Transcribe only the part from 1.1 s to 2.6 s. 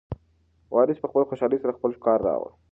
خوشحالۍ سره خپله ښکار راوړ.